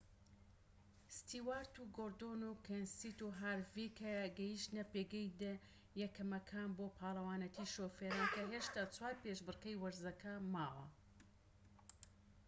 [1.17, 3.99] ستیوارت و گۆردۆن و کێنسیت و هارڤیک
[4.39, 5.53] گەیشتنە پێگەی دە
[6.01, 10.85] یەکەمەکان بۆ پاڵەوانیەتی شوفێران کە هێشتا چوار پێشبڕکێی وەرزەکە ماوە